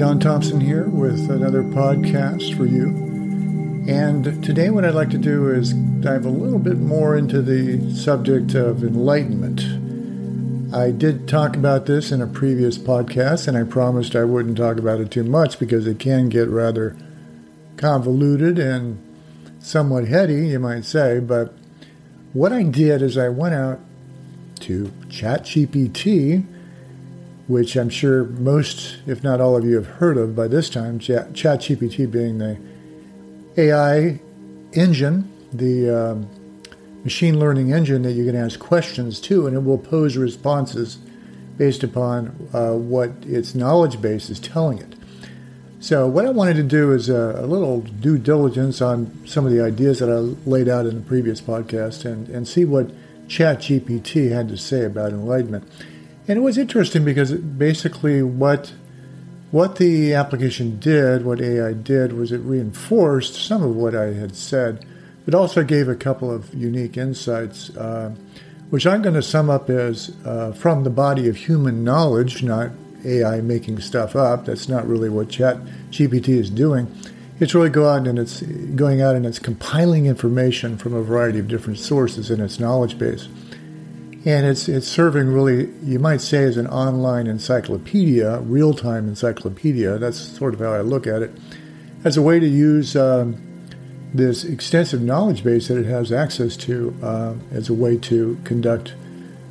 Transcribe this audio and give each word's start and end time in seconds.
Don 0.00 0.18
Thompson 0.18 0.62
here 0.62 0.88
with 0.88 1.30
another 1.30 1.62
podcast 1.62 2.56
for 2.56 2.64
you. 2.64 2.86
And 3.86 4.42
today, 4.42 4.70
what 4.70 4.82
I'd 4.82 4.94
like 4.94 5.10
to 5.10 5.18
do 5.18 5.50
is 5.50 5.74
dive 5.74 6.24
a 6.24 6.30
little 6.30 6.58
bit 6.58 6.78
more 6.78 7.18
into 7.18 7.42
the 7.42 7.94
subject 7.94 8.54
of 8.54 8.82
enlightenment. 8.82 9.60
I 10.74 10.90
did 10.90 11.28
talk 11.28 11.54
about 11.54 11.84
this 11.84 12.12
in 12.12 12.22
a 12.22 12.26
previous 12.26 12.78
podcast, 12.78 13.46
and 13.46 13.58
I 13.58 13.64
promised 13.64 14.16
I 14.16 14.24
wouldn't 14.24 14.56
talk 14.56 14.78
about 14.78 15.00
it 15.00 15.10
too 15.10 15.22
much 15.22 15.58
because 15.58 15.86
it 15.86 15.98
can 15.98 16.30
get 16.30 16.48
rather 16.48 16.96
convoluted 17.76 18.58
and 18.58 18.98
somewhat 19.58 20.08
heady, 20.08 20.48
you 20.48 20.60
might 20.60 20.86
say. 20.86 21.20
But 21.20 21.52
what 22.32 22.54
I 22.54 22.62
did 22.62 23.02
is 23.02 23.18
I 23.18 23.28
went 23.28 23.54
out 23.54 23.80
to 24.60 24.90
ChatGPT 25.08 26.46
which 27.50 27.76
I'm 27.76 27.90
sure 27.90 28.24
most, 28.24 28.98
if 29.08 29.24
not 29.24 29.40
all 29.40 29.56
of 29.56 29.64
you, 29.64 29.74
have 29.74 29.86
heard 29.86 30.16
of 30.16 30.36
by 30.36 30.46
this 30.46 30.70
time. 30.70 31.00
ChatGPT 31.00 32.08
being 32.08 32.38
the 32.38 32.56
AI 33.56 34.20
engine, 34.72 35.28
the 35.52 35.90
um, 35.90 36.28
machine 37.02 37.40
learning 37.40 37.72
engine 37.72 38.02
that 38.02 38.12
you 38.12 38.24
can 38.24 38.36
ask 38.36 38.60
questions 38.60 39.20
to, 39.22 39.48
and 39.48 39.56
it 39.56 39.64
will 39.64 39.78
pose 39.78 40.16
responses 40.16 40.98
based 41.58 41.82
upon 41.82 42.28
uh, 42.54 42.72
what 42.74 43.10
its 43.24 43.56
knowledge 43.56 44.00
base 44.00 44.30
is 44.30 44.38
telling 44.38 44.78
it. 44.78 44.94
So, 45.80 46.06
what 46.06 46.26
I 46.26 46.30
wanted 46.30 46.54
to 46.54 46.62
do 46.62 46.92
is 46.92 47.08
a, 47.08 47.40
a, 47.40 47.46
little 47.46 47.80
due 47.80 48.18
diligence 48.18 48.80
on 48.80 49.26
some 49.26 49.44
of 49.44 49.50
the 49.50 49.60
ideas 49.60 49.98
that 49.98 50.08
I 50.08 50.18
laid 50.48 50.68
out 50.68 50.86
in 50.86 50.94
the 50.94 51.00
previous 51.00 51.40
podcast 51.40 52.04
and, 52.04 52.28
and 52.28 52.46
see 52.46 52.64
what 52.64 52.92
ChatGPT 53.26 54.30
had 54.30 54.48
to 54.50 54.56
say 54.56 54.84
about 54.84 55.10
enlightenment. 55.10 55.66
And 56.30 56.36
it 56.36 56.42
was 56.42 56.58
interesting 56.58 57.04
because 57.04 57.32
basically 57.32 58.22
what 58.22 58.72
what 59.50 59.78
the 59.78 60.14
application 60.14 60.78
did, 60.78 61.24
what 61.24 61.40
AI 61.40 61.72
did, 61.72 62.12
was 62.12 62.30
it 62.30 62.38
reinforced 62.38 63.34
some 63.34 63.64
of 63.64 63.74
what 63.74 63.96
I 63.96 64.12
had 64.12 64.36
said, 64.36 64.86
but 65.24 65.34
also 65.34 65.64
gave 65.64 65.88
a 65.88 65.96
couple 65.96 66.30
of 66.30 66.54
unique 66.54 66.96
insights, 66.96 67.76
uh, 67.76 68.14
which 68.70 68.86
I'm 68.86 69.02
going 69.02 69.16
to 69.16 69.22
sum 69.24 69.50
up 69.50 69.68
as 69.68 70.16
uh, 70.24 70.52
from 70.52 70.84
the 70.84 70.90
body 70.90 71.28
of 71.28 71.34
human 71.34 71.82
knowledge, 71.82 72.44
not 72.44 72.70
AI 73.04 73.40
making 73.40 73.80
stuff 73.80 74.14
up. 74.14 74.44
That's 74.44 74.68
not 74.68 74.86
really 74.86 75.08
what 75.08 75.30
Chat 75.30 75.56
GPT 75.90 76.28
is 76.28 76.48
doing. 76.48 76.96
It's 77.40 77.56
really 77.56 77.70
go 77.70 77.88
out 77.88 78.06
and 78.06 78.20
it's 78.20 78.42
going 78.42 79.02
out 79.02 79.16
and 79.16 79.26
it's 79.26 79.40
compiling 79.40 80.06
information 80.06 80.78
from 80.78 80.94
a 80.94 81.02
variety 81.02 81.40
of 81.40 81.48
different 81.48 81.80
sources 81.80 82.30
in 82.30 82.38
its 82.38 82.60
knowledge 82.60 82.98
base 82.98 83.26
and 84.24 84.46
it's 84.46 84.68
it's 84.68 84.86
serving 84.86 85.28
really 85.28 85.70
you 85.82 85.98
might 85.98 86.20
say 86.20 86.44
as 86.44 86.56
an 86.56 86.66
online 86.66 87.26
encyclopedia, 87.26 88.40
real 88.40 88.74
time 88.74 89.08
encyclopedia. 89.08 89.98
That's 89.98 90.18
sort 90.18 90.54
of 90.54 90.60
how 90.60 90.72
I 90.72 90.82
look 90.82 91.06
at 91.06 91.22
it, 91.22 91.30
as 92.04 92.16
a 92.16 92.22
way 92.22 92.38
to 92.38 92.46
use 92.46 92.96
um, 92.96 93.36
this 94.12 94.44
extensive 94.44 95.00
knowledge 95.00 95.42
base 95.42 95.68
that 95.68 95.78
it 95.78 95.86
has 95.86 96.12
access 96.12 96.56
to 96.58 96.94
uh, 97.02 97.34
as 97.50 97.68
a 97.70 97.74
way 97.74 97.96
to 97.98 98.38
conduct 98.44 98.94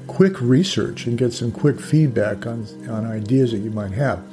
quick 0.08 0.40
research 0.41 1.06
and 1.06 1.18
get 1.18 1.34
some 1.34 1.52
quick 1.52 1.79
feedback 1.79 2.46
on 2.46 2.66
on 2.90 3.06
ideas 3.06 3.52
that 3.52 3.59
you 3.59 3.72
might 3.72 3.91
have. 3.91 4.24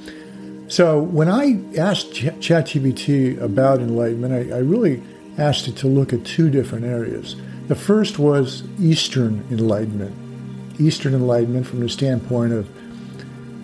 So 0.68 1.00
when 1.00 1.28
I 1.28 1.60
asked 1.78 2.12
Ch- 2.12 2.24
ChatGPT 2.24 3.40
about 3.40 3.78
enlightenment, 3.80 4.34
I, 4.34 4.56
I 4.56 4.58
really 4.58 5.00
asked 5.38 5.68
it 5.68 5.76
to 5.76 5.86
look 5.86 6.12
at 6.12 6.24
two 6.24 6.50
different 6.50 6.84
areas. 6.84 7.36
The 7.68 7.74
first 7.74 8.18
was 8.18 8.64
Eastern 8.80 9.44
Enlightenment, 9.50 10.14
Eastern 10.78 11.14
Enlightenment 11.14 11.66
from 11.66 11.80
the 11.80 11.88
standpoint 11.88 12.52
of 12.52 12.68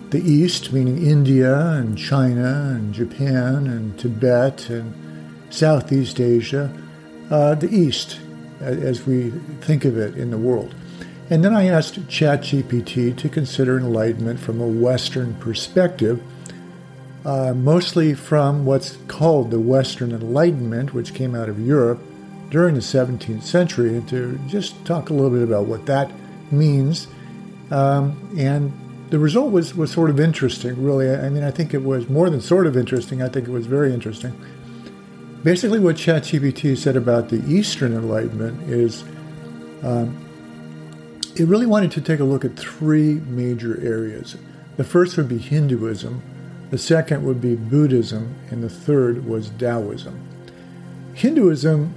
the 0.09 0.21
East, 0.21 0.71
meaning 0.71 1.03
India 1.03 1.57
and 1.57 1.97
China 1.97 2.73
and 2.75 2.93
Japan 2.93 3.67
and 3.67 3.97
Tibet 3.97 4.69
and 4.69 4.93
Southeast 5.49 6.19
Asia, 6.19 6.71
uh, 7.31 7.55
the 7.55 7.69
East 7.73 8.19
as 8.59 9.05
we 9.05 9.31
think 9.61 9.85
of 9.85 9.97
it 9.97 10.15
in 10.15 10.31
the 10.31 10.37
world. 10.37 10.73
And 11.29 11.43
then 11.43 11.55
I 11.55 11.65
asked 11.65 11.95
ChatGPT 12.07 13.17
to 13.17 13.29
consider 13.29 13.77
enlightenment 13.77 14.39
from 14.39 14.61
a 14.61 14.67
Western 14.67 15.33
perspective, 15.35 16.21
uh, 17.25 17.53
mostly 17.53 18.13
from 18.13 18.65
what's 18.65 18.97
called 19.07 19.49
the 19.49 19.59
Western 19.59 20.11
Enlightenment, 20.11 20.93
which 20.93 21.13
came 21.13 21.33
out 21.33 21.49
of 21.49 21.59
Europe 21.59 21.99
during 22.49 22.75
the 22.75 22.81
17th 22.81 23.43
century, 23.43 23.95
and 23.97 24.07
to 24.09 24.39
just 24.47 24.85
talk 24.85 25.09
a 25.09 25.13
little 25.13 25.31
bit 25.31 25.41
about 25.41 25.65
what 25.65 25.85
that 25.87 26.11
means. 26.53 27.07
Um, 27.71 28.29
and 28.37 28.71
the 29.09 29.19
result 29.19 29.51
was, 29.51 29.75
was 29.75 29.91
sort 29.91 30.09
of 30.09 30.19
interesting, 30.19 30.81
really. 30.81 31.09
I 31.09 31.29
mean, 31.29 31.43
I 31.43 31.51
think 31.51 31.73
it 31.73 31.83
was 31.83 32.09
more 32.09 32.29
than 32.29 32.41
sort 32.41 32.67
of 32.67 32.77
interesting, 32.77 33.21
I 33.21 33.29
think 33.29 33.47
it 33.47 33.51
was 33.51 33.65
very 33.65 33.93
interesting. 33.93 34.33
Basically, 35.43 35.79
what 35.79 35.97
ChatGPT 35.97 36.77
said 36.77 36.95
about 36.95 37.29
the 37.29 37.43
Eastern 37.45 37.93
Enlightenment 37.93 38.69
is 38.69 39.03
um, 39.83 40.17
it 41.35 41.45
really 41.47 41.65
wanted 41.65 41.91
to 41.91 42.01
take 42.01 42.19
a 42.19 42.23
look 42.23 42.45
at 42.45 42.55
three 42.55 43.15
major 43.15 43.79
areas. 43.81 44.37
The 44.77 44.83
first 44.83 45.17
would 45.17 45.27
be 45.27 45.37
Hinduism, 45.37 46.21
the 46.69 46.77
second 46.77 47.23
would 47.25 47.41
be 47.41 47.55
Buddhism, 47.55 48.35
and 48.49 48.63
the 48.63 48.69
third 48.69 49.25
was 49.25 49.49
Taoism. 49.51 50.19
Hinduism 51.13 51.93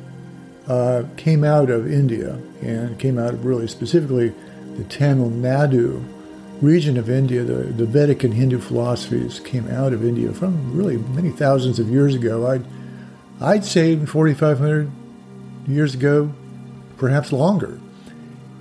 uh, 0.69 1.05
came 1.17 1.45
out 1.45 1.71
of 1.71 1.91
India 1.91 2.39
and 2.61 2.99
came 2.99 3.19
out 3.19 3.43
really 3.43 3.69
specifically 3.69 4.35
the 4.77 4.85
Tamil 4.85 5.31
Nadu 5.31 6.05
region 6.61 6.97
of 6.97 7.11
India, 7.11 7.45
the, 7.45 7.65
the 7.65 7.87
Vedic 7.87 8.25
and 8.25 8.35
Hindu 8.35 8.61
philosophies 8.61 9.41
came 9.41 9.69
out 9.71 9.93
of 9.93 10.05
India 10.05 10.33
from 10.33 10.75
really 10.75 10.97
many 10.97 11.31
thousands 11.31 11.79
of 11.79 11.89
years 11.89 12.15
ago. 12.15 12.47
I'd, 12.47 12.65
I'd 13.41 13.65
say 13.65 13.97
4,500 13.97 14.91
years 15.67 15.95
ago, 15.95 16.33
perhaps 16.97 17.33
longer. 17.33 17.79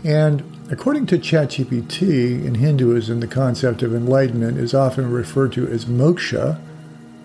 And 0.03 0.43
according 0.69 1.05
to 1.07 1.17
ChatGPT, 1.17 2.43
in 2.45 2.55
Hinduism, 2.55 3.21
the 3.21 3.27
concept 3.27 3.81
of 3.81 3.95
enlightenment 3.95 4.57
is 4.57 4.73
often 4.73 5.09
referred 5.09 5.53
to 5.53 5.67
as 5.67 5.85
moksha 5.85 6.59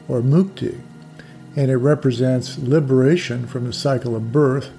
or 0.08 0.20
mukti, 0.20 0.80
and 1.56 1.70
it 1.70 1.76
represents 1.76 2.58
liberation 2.58 3.46
from 3.46 3.64
the 3.64 3.72
cycle 3.72 4.14
of 4.14 4.30
birth, 4.30 4.70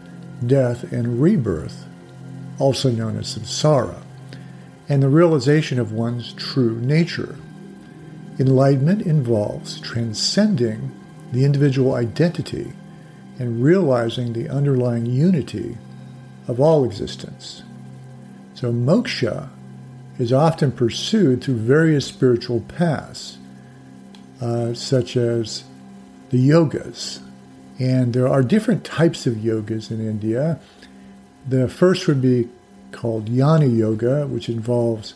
death, 0.45 0.89
and 0.91 1.21
rebirth 1.21 1.85
also 2.61 2.91
known 2.91 3.17
as 3.17 3.35
samsara, 3.35 4.01
and 4.87 5.01
the 5.01 5.09
realization 5.09 5.79
of 5.79 5.91
one's 5.91 6.33
true 6.33 6.79
nature. 6.79 7.35
Enlightenment 8.39 9.01
involves 9.01 9.79
transcending 9.81 10.91
the 11.31 11.43
individual 11.43 11.95
identity 11.95 12.73
and 13.39 13.63
realizing 13.63 14.33
the 14.33 14.49
underlying 14.49 15.05
unity 15.05 15.77
of 16.47 16.59
all 16.59 16.85
existence. 16.85 17.63
So, 18.53 18.71
moksha 18.71 19.49
is 20.19 20.31
often 20.31 20.71
pursued 20.71 21.43
through 21.43 21.55
various 21.55 22.05
spiritual 22.05 22.61
paths, 22.61 23.37
uh, 24.39 24.73
such 24.73 25.17
as 25.17 25.63
the 26.29 26.49
yogas. 26.49 27.19
And 27.79 28.13
there 28.13 28.27
are 28.27 28.43
different 28.43 28.83
types 28.83 29.25
of 29.25 29.35
yogas 29.35 29.89
in 29.89 29.99
India. 29.99 30.59
The 31.47 31.67
first 31.67 32.07
would 32.07 32.21
be 32.21 32.49
called 32.91 33.29
Jnana 33.29 33.77
Yoga, 33.77 34.27
which 34.27 34.49
involves 34.49 35.15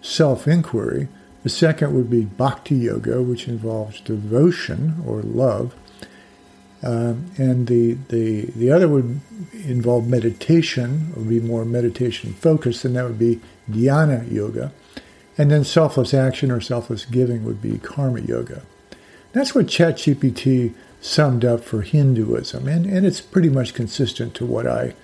self 0.00 0.46
inquiry. 0.46 1.08
The 1.42 1.48
second 1.48 1.94
would 1.94 2.10
be 2.10 2.24
Bhakti 2.24 2.76
Yoga, 2.76 3.22
which 3.22 3.48
involves 3.48 4.00
devotion 4.00 5.02
or 5.06 5.22
love. 5.22 5.74
Um, 6.84 7.30
and 7.36 7.68
the, 7.68 7.94
the, 8.08 8.46
the 8.56 8.72
other 8.72 8.88
would 8.88 9.20
involve 9.52 10.08
meditation, 10.08 11.12
would 11.16 11.28
be 11.28 11.40
more 11.40 11.64
meditation 11.64 12.32
focused, 12.34 12.84
and 12.84 12.96
that 12.96 13.04
would 13.04 13.18
be 13.18 13.40
Dhyana 13.70 14.30
Yoga. 14.30 14.72
And 15.38 15.50
then 15.50 15.64
selfless 15.64 16.12
action 16.12 16.50
or 16.50 16.60
selfless 16.60 17.04
giving 17.04 17.44
would 17.44 17.62
be 17.62 17.78
Karma 17.78 18.20
Yoga. 18.20 18.62
That's 19.32 19.54
what 19.54 19.66
ChatGPT 19.66 20.74
summed 21.00 21.44
up 21.44 21.64
for 21.64 21.82
Hinduism, 21.82 22.68
and, 22.68 22.86
and 22.86 23.06
it's 23.06 23.20
pretty 23.20 23.48
much 23.48 23.74
consistent 23.74 24.34
to 24.34 24.46
what 24.46 24.66
I 24.66 24.94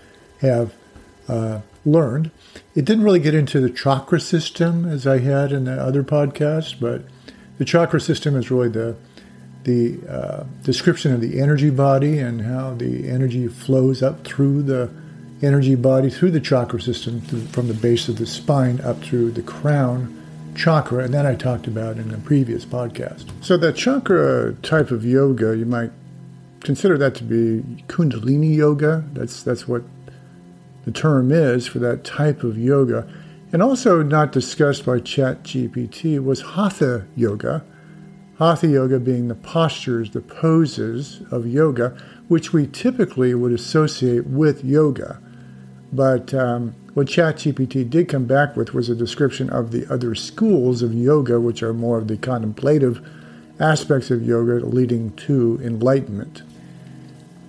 have 0.40 0.75
uh, 1.29 1.61
learned. 1.85 2.31
It 2.75 2.85
didn't 2.85 3.05
really 3.05 3.20
get 3.20 3.35
into 3.35 3.61
the 3.61 3.70
chakra 3.70 4.20
system 4.20 4.88
as 4.88 5.06
I 5.06 5.19
had 5.19 5.52
in 5.52 5.64
the 5.64 5.81
other 5.81 6.02
podcast, 6.02 6.81
but 6.81 7.02
the 7.58 7.64
chakra 7.64 8.00
system 8.00 8.37
is 8.37 8.50
really 8.50 8.69
the 8.69 8.96
the 9.64 9.99
uh, 10.08 10.44
description 10.62 11.12
of 11.12 11.20
the 11.20 11.40
energy 11.40 11.69
body 11.69 12.19
and 12.19 12.43
how 12.43 12.73
the 12.75 13.08
energy 13.08 13.49
flows 13.49 14.02
up 14.02 14.25
through 14.25 14.62
the 14.62 14.88
energy 15.43 15.75
body 15.75 16.08
through 16.08 16.31
the 16.31 16.40
chakra 16.40 16.81
system 16.81 17.20
from 17.20 17.69
the 17.69 17.75
base 17.75 18.08
of 18.08 18.17
the 18.17 18.26
spine 18.26 18.81
up 18.81 19.00
through 19.02 19.31
the 19.31 19.43
crown 19.43 20.14
chakra, 20.55 21.05
and 21.05 21.14
that 21.14 21.25
I 21.25 21.35
talked 21.35 21.67
about 21.67 21.99
in 21.99 22.12
a 22.12 22.19
previous 22.19 22.64
podcast. 22.64 23.31
So 23.43 23.56
that 23.58 23.76
chakra 23.76 24.55
type 24.62 24.90
of 24.90 25.05
yoga, 25.05 25.56
you 25.56 25.67
might 25.67 25.93
consider 26.61 26.99
that 26.99 27.14
to 27.17 27.25
be 27.25 27.62
Kundalini 27.87 28.55
yoga. 28.56 29.05
That's 29.12 29.43
that's 29.43 29.69
what 29.69 29.82
the 30.88 30.93
term 30.93 31.31
is 31.31 31.67
for 31.67 31.81
that 31.81 32.02
type 32.02 32.43
of 32.43 32.56
yoga. 32.56 33.06
And 33.52 33.62
also 33.62 34.02
not 34.02 34.32
discussed 34.32 34.87
by 34.87 35.00
ChatGPT 35.00 36.19
was 36.25 36.40
Hatha 36.40 37.06
yoga. 37.14 37.62
Hatha 38.38 38.69
yoga 38.69 38.99
being 38.99 39.29
the 39.29 39.35
postures, 39.35 40.12
the 40.12 40.23
poses 40.23 41.20
of 41.31 41.46
yoga, 41.46 41.94
which 42.29 42.55
we 42.55 42.67
typically 42.67 43.35
would 43.35 43.52
associate 43.52 44.29
with 44.29 44.64
yoga. 44.64 45.20
But 45.93 46.32
um, 46.32 46.75
what 46.94 47.08
ChatGPT 47.08 47.90
did 47.90 48.08
come 48.08 48.25
back 48.25 48.56
with 48.56 48.73
was 48.73 48.88
a 48.88 48.94
description 48.94 49.50
of 49.50 49.73
the 49.73 49.87
other 49.93 50.14
schools 50.14 50.81
of 50.81 50.94
yoga, 50.94 51.38
which 51.38 51.62
are 51.62 51.75
more 51.75 51.99
of 51.99 52.08
the 52.08 52.17
contemplative 52.17 53.06
aspects 53.61 54.11
of 54.11 54.23
yoga 54.26 54.64
leading 54.64 55.12
to 55.17 55.61
enlightenment. 55.62 56.40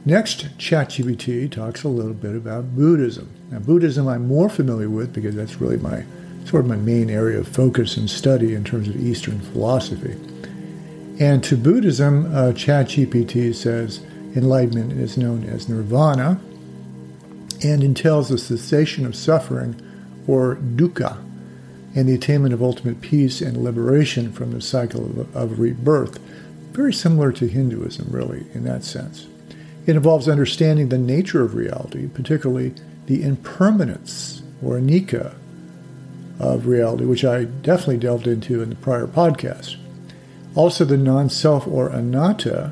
Next, 0.06 0.57
ChatGPT 0.57 1.51
talks 1.51 1.84
a 1.84 1.90
little 1.90 2.13
bit 2.13 2.36
about 2.36 2.75
Buddhism. 2.75 3.30
Now, 3.51 3.60
Buddhism 3.60 4.07
I'm 4.07 4.28
more 4.28 4.50
familiar 4.50 4.90
with 4.90 5.13
because 5.13 5.36
that's 5.36 5.60
really 5.60 5.78
my 5.78 6.06
sort 6.46 6.63
of 6.63 6.69
my 6.69 6.78
main 6.78 7.10
area 7.10 7.40
of 7.40 7.48
focus 7.48 7.98
and 7.98 8.10
study 8.10 8.56
in 8.56 8.63
terms 8.63 8.88
of 8.88 8.96
Eastern 8.96 9.40
philosophy. 9.40 10.16
And 11.19 11.44
to 11.44 11.57
Buddhism, 11.57 12.25
uh, 12.28 12.54
ChatGPT 12.54 13.54
says 13.54 14.00
enlightenment 14.36 14.94
is 14.94 15.18
known 15.18 15.44
as 15.44 15.68
nirvana 15.68 16.40
and 17.62 17.84
entails 17.84 18.30
the 18.30 18.38
cessation 18.38 19.06
of 19.06 19.16
suffering 19.16 19.75
or 20.28 20.56
dukkha 20.56 21.18
and 21.94 22.07
the 22.07 22.13
attainment 22.13 22.54
of 22.54 22.63
ultimate 22.63 23.02
peace 23.02 23.42
and 23.42 23.57
liberation 23.57 24.31
from 24.31 24.52
the 24.52 24.62
cycle 24.62 25.06
of, 25.06 25.36
of 25.36 25.60
rebirth. 25.60 26.19
Very 26.72 26.94
similar 26.94 27.31
to 27.34 27.48
Hinduism, 27.48 28.07
really, 28.12 28.45
in 28.54 28.63
that 28.63 28.84
sense. 28.86 29.28
It 29.90 29.96
involves 29.96 30.30
understanding 30.30 30.90
the 30.90 31.00
nature 31.00 31.42
of 31.42 31.56
reality, 31.56 32.10
particularly 32.10 32.76
the 33.08 33.24
impermanence 33.24 34.44
or 34.64 34.76
anicca 34.78 35.34
of 36.40 36.68
reality, 36.68 37.06
which 37.06 37.26
I 37.26 37.46
definitely 37.46 37.98
delved 37.98 38.28
into 38.28 38.62
in 38.62 38.70
the 38.70 38.76
prior 38.76 39.08
podcast. 39.08 39.78
Also, 40.54 40.86
the 40.86 40.96
non 40.96 41.28
self 41.28 41.68
or 41.68 41.90
anatta 41.90 42.72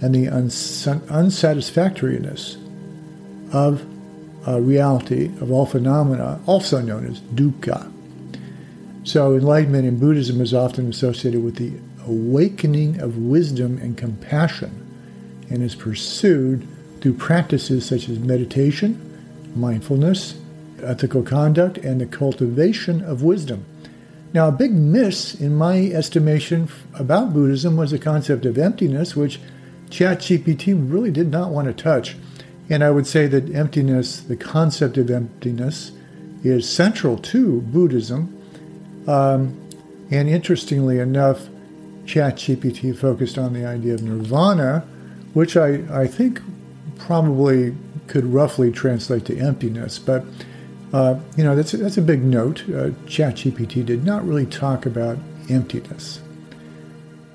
and 0.00 0.14
the 0.14 0.28
uns- 0.28 0.86
unsatisfactoriness 0.86 2.58
of 3.52 3.84
uh, 4.46 4.60
reality, 4.60 5.32
of 5.40 5.50
all 5.50 5.66
phenomena, 5.66 6.38
also 6.46 6.80
known 6.80 7.08
as 7.08 7.18
dukkha. 7.22 7.92
So, 9.02 9.34
enlightenment 9.34 9.84
in 9.84 9.98
Buddhism 9.98 10.40
is 10.40 10.54
often 10.54 10.90
associated 10.90 11.42
with 11.42 11.56
the 11.56 11.72
awakening 12.06 13.00
of 13.00 13.18
wisdom 13.18 13.78
and 13.78 13.98
compassion 13.98 14.85
and 15.48 15.62
is 15.62 15.74
pursued 15.74 16.66
through 17.00 17.14
practices 17.14 17.86
such 17.86 18.08
as 18.08 18.18
meditation, 18.18 19.00
mindfulness, 19.54 20.36
ethical 20.82 21.22
conduct, 21.22 21.78
and 21.78 22.00
the 22.00 22.06
cultivation 22.06 23.02
of 23.02 23.22
wisdom. 23.22 23.64
Now, 24.32 24.48
a 24.48 24.52
big 24.52 24.72
miss 24.72 25.34
in 25.34 25.54
my 25.54 25.86
estimation 25.86 26.68
about 26.94 27.32
Buddhism 27.32 27.76
was 27.76 27.90
the 27.90 27.98
concept 27.98 28.44
of 28.44 28.58
emptiness, 28.58 29.16
which 29.16 29.40
ChatGPT 29.88 30.74
really 30.92 31.10
did 31.10 31.30
not 31.30 31.50
want 31.50 31.68
to 31.68 31.72
touch. 31.72 32.16
And 32.68 32.82
I 32.82 32.90
would 32.90 33.06
say 33.06 33.26
that 33.28 33.54
emptiness, 33.54 34.20
the 34.20 34.36
concept 34.36 34.98
of 34.98 35.10
emptiness, 35.10 35.92
is 36.42 36.68
central 36.68 37.16
to 37.18 37.60
Buddhism. 37.62 38.36
Um, 39.06 39.58
and 40.10 40.28
interestingly 40.28 40.98
enough, 40.98 41.48
ChatGPT 42.04 42.96
focused 42.96 43.38
on 43.38 43.52
the 43.52 43.64
idea 43.64 43.94
of 43.94 44.02
nirvana, 44.02 44.86
which 45.36 45.54
I, 45.54 45.82
I 45.92 46.06
think 46.06 46.40
probably 46.96 47.76
could 48.06 48.24
roughly 48.24 48.72
translate 48.72 49.26
to 49.26 49.36
emptiness. 49.36 49.98
But 49.98 50.24
uh, 50.94 51.20
you 51.36 51.44
know, 51.44 51.54
that's 51.54 51.72
that's 51.72 51.98
a 51.98 52.02
big 52.02 52.24
note. 52.24 52.62
Uh, 52.62 52.96
ChatGPT 53.04 53.84
did 53.84 54.02
not 54.02 54.26
really 54.26 54.46
talk 54.46 54.86
about 54.86 55.18
emptiness. 55.50 56.22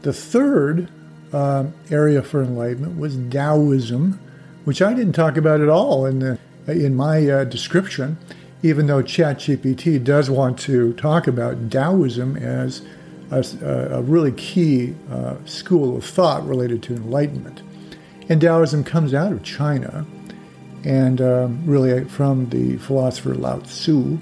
The 0.01 0.13
third 0.13 0.89
uh, 1.31 1.65
area 1.91 2.23
for 2.23 2.41
enlightenment 2.41 2.97
was 2.97 3.17
Taoism, 3.29 4.19
which 4.65 4.81
I 4.81 4.95
didn't 4.95 5.13
talk 5.13 5.37
about 5.37 5.61
at 5.61 5.69
all 5.69 6.07
in 6.07 6.17
the 6.17 6.39
in 6.65 6.95
my 6.95 7.29
uh, 7.29 7.43
description. 7.43 8.17
Even 8.63 8.87
though 8.87 9.03
ChatGPT 9.03 10.03
does 10.03 10.27
want 10.27 10.57
to 10.61 10.93
talk 10.93 11.27
about 11.27 11.69
Taoism 11.69 12.35
as 12.35 12.81
a, 13.29 13.43
a 13.91 14.01
really 14.01 14.31
key 14.31 14.95
uh, 15.11 15.35
school 15.45 15.95
of 15.95 16.03
thought 16.03 16.47
related 16.47 16.81
to 16.83 16.95
enlightenment, 16.95 17.61
and 18.29 18.39
Taoism 18.39 18.83
comes 18.83 19.13
out 19.13 19.31
of 19.31 19.43
China 19.43 20.05
and 20.83 21.21
um, 21.21 21.63
really 21.65 22.05
from 22.05 22.49
the 22.49 22.77
philosopher 22.77 23.35
Lao 23.35 23.59
Tzu. 23.59 24.17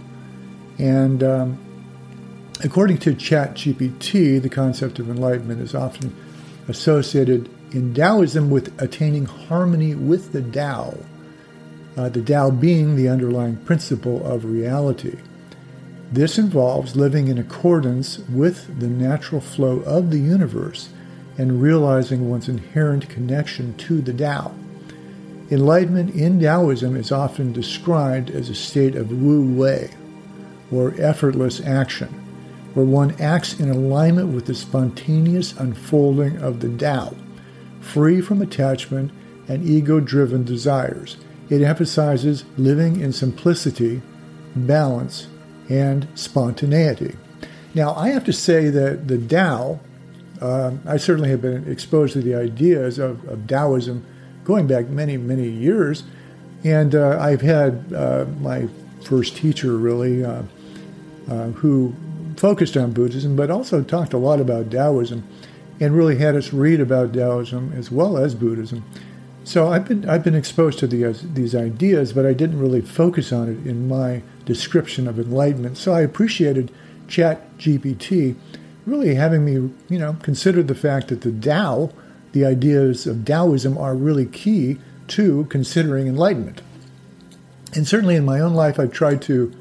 And 0.78 1.24
um, 1.24 1.58
according 2.64 2.98
to 3.00 3.14
ChatGPT, 3.14 4.42
the 4.42 4.50
concept 4.50 5.00
of 5.00 5.10
enlightenment 5.10 5.62
is 5.62 5.76
often 5.76 6.16
associated 6.68 7.50
in 7.72 7.94
Taoism 7.94 8.50
with 8.50 8.80
attaining 8.82 9.26
harmony 9.26 9.96
with 9.96 10.32
the 10.32 10.42
Tao, 10.42 10.98
uh, 11.98 12.10
the 12.10 12.22
Tao 12.22 12.50
being 12.50 12.96
the 12.96 13.08
underlying 13.10 13.58
principle 13.58 14.26
of 14.26 14.46
reality. 14.46 15.18
This 16.12 16.40
involves 16.40 16.96
living 16.96 17.28
in 17.28 17.38
accordance 17.38 18.20
with 18.20 18.80
the 18.80 18.88
natural 18.88 19.42
flow 19.42 19.82
of 19.82 20.10
the 20.10 20.18
universe 20.18 20.90
and 21.40 21.62
realizing 21.62 22.30
one's 22.30 22.50
inherent 22.50 23.08
connection 23.08 23.74
to 23.78 24.02
the 24.02 24.14
Tao. 24.14 24.54
Enlightenment 25.50 26.14
in 26.14 26.38
Taoism 26.38 26.98
is 26.98 27.14
often 27.14 27.54
described 27.54 28.30
as 28.30 28.50
a 28.50 28.56
state 28.56 28.94
of 28.96 29.10
wu 29.10 29.56
wei, 29.56 29.90
or 30.70 30.94
effortless 31.00 31.62
action, 31.62 32.10
where 32.74 32.86
one 32.86 33.16
acts 33.22 33.58
in 33.58 33.70
alignment 33.70 34.34
with 34.34 34.48
the 34.48 34.54
spontaneous 34.54 35.54
unfolding 35.54 36.38
of 36.40 36.60
the 36.60 36.70
Tao, 36.78 37.16
free 37.80 38.20
from 38.20 38.42
attachment 38.42 39.10
and 39.48 39.68
ego 39.68 40.02
driven 40.02 40.44
desires. 40.44 41.16
It 41.50 41.62
emphasizes 41.62 42.44
living 42.58 43.00
in 43.00 43.14
simplicity, 43.14 44.02
balance, 44.56 45.28
and 45.70 46.06
spontaneity. 46.16 47.16
Now, 47.74 47.96
I 47.96 48.10
have 48.10 48.26
to 48.26 48.34
say 48.34 48.70
that 48.70 49.08
the 49.08 49.18
Tao, 49.18 49.80
uh, 50.42 50.72
I 50.86 50.98
certainly 50.98 51.30
have 51.30 51.42
been 51.42 51.70
exposed 51.70 52.14
to 52.14 52.22
the 52.22 52.36
ideas 52.36 53.00
of, 53.00 53.28
of 53.28 53.48
Taoism 53.48 54.06
going 54.44 54.68
back 54.68 54.88
many, 54.88 55.18
many 55.18 55.48
years. 55.48 56.04
And 56.64 56.96
uh, 56.96 57.18
I've 57.20 57.42
had 57.42 57.94
uh, 57.94 58.26
my 58.40 58.68
first 59.04 59.38
teacher, 59.38 59.78
really, 59.78 60.24
uh, 60.24 60.44
uh, 61.30 61.48
who 61.50 61.94
focused 62.38 62.78
on 62.78 62.92
Buddhism, 62.92 63.36
but 63.36 63.52
also 63.52 63.84
talked 63.84 64.14
a 64.14 64.18
lot 64.18 64.40
about 64.40 64.72
Taoism 64.72 65.28
and 65.80 65.96
really 65.96 66.18
had 66.18 66.36
us 66.36 66.52
read 66.52 66.80
about 66.80 67.14
Taoism 67.14 67.74
as 67.74 67.92
well 67.92 68.18
as 68.18 68.36
Buddhism. 68.36 68.84
So 69.44 69.70
I've 69.70 69.88
been, 69.88 70.08
I've 70.08 70.24
been 70.24 70.36
exposed 70.36 70.80
to 70.80 70.88
these, 70.88 71.34
these 71.34 71.56
ideas, 71.56 72.14
but 72.14 72.26
I 72.26 72.34
didn't 72.34 72.60
really 72.60 72.82
focus 72.82 73.32
on 73.32 73.50
it 73.50 73.66
in 73.68 73.88
my 73.88 74.22
description 74.46 75.08
of 75.08 75.20
enlightenment. 75.20 75.78
So 75.78 75.94
I 75.94 76.02
appreciated 76.02 76.72
Chat 77.08 77.58
GPT 77.58 78.36
really 78.86 79.16
having 79.16 79.46
me, 79.46 79.54
you 79.90 80.00
know, 80.00 80.18
consider 80.22 80.64
the 80.64 80.76
fact 80.76 81.10
that 81.10 81.22
the 81.22 81.32
Tao 81.32 81.92
the 82.32 82.46
ideas 82.46 83.08
of 83.08 83.26
Taoism 83.26 83.78
are 83.78 83.96
really 83.96 84.26
key 84.26 84.78
to 85.10 85.46
considering 85.46 86.08
enlightenment. 86.08 86.62
And 87.74 87.88
certainly 87.88 88.16
in 88.16 88.26
my 88.26 88.40
own 88.40 88.54
life, 88.54 88.80
I've 88.80 88.92
tried 88.92 89.22
to, 89.24 89.54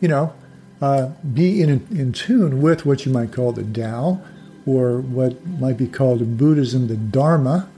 you 0.00 0.08
know, 0.08 0.32
uh, 0.80 1.10
be 1.32 1.62
in, 1.62 1.86
in 1.90 2.12
tune 2.12 2.60
with 2.60 2.84
what 2.84 3.06
you 3.06 3.12
might 3.12 3.32
call 3.32 3.52
the 3.52 3.62
Tao, 3.62 4.20
or 4.66 5.00
what 5.00 5.44
might 5.46 5.76
be 5.76 5.86
called 5.86 6.20
in 6.20 6.36
Buddhism 6.36 6.88
the 6.88 6.96
Dharma. 6.96 7.68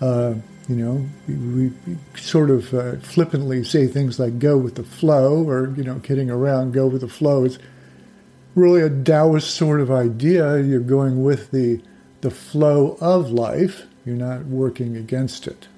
Uh, 0.00 0.34
you 0.68 0.76
know, 0.76 1.06
we, 1.26 1.68
we 1.86 1.96
sort 2.16 2.50
of 2.50 2.72
uh, 2.72 2.96
flippantly 2.96 3.64
say 3.64 3.86
things 3.86 4.18
like 4.18 4.38
"go 4.38 4.56
with 4.56 4.76
the 4.76 4.82
flow," 4.82 5.48
or 5.48 5.70
you 5.76 5.84
know, 5.84 5.98
kidding 6.00 6.30
around, 6.30 6.72
"go 6.72 6.86
with 6.86 7.02
the 7.02 7.08
flow." 7.08 7.44
It's 7.44 7.58
really 8.54 8.82
a 8.82 8.90
Taoist 8.90 9.54
sort 9.54 9.80
of 9.80 9.90
idea. 9.90 10.60
You're 10.60 10.80
going 10.80 11.22
with 11.22 11.50
the 11.50 11.80
the 12.20 12.30
flow 12.30 12.98
of 13.00 13.30
life, 13.30 13.86
you're 14.04 14.16
not 14.16 14.44
working 14.44 14.96
against 14.96 15.46
it. 15.46 15.68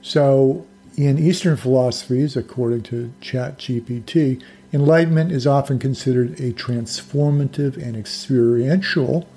So, 0.00 0.66
in 0.96 1.18
Eastern 1.18 1.56
philosophies, 1.56 2.36
according 2.36 2.82
to 2.84 3.12
ChatGPT, 3.20 4.42
enlightenment 4.72 5.32
is 5.32 5.46
often 5.46 5.78
considered 5.78 6.40
a 6.40 6.52
transformative 6.52 7.76
and 7.76 7.96
experiential 7.96 9.28